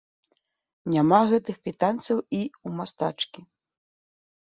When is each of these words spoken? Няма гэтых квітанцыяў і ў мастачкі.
Няма 0.93 1.19
гэтых 1.33 1.55
квітанцыяў 1.63 2.19
і 2.19 2.41
ў 2.47 2.69
мастачкі. 2.83 3.41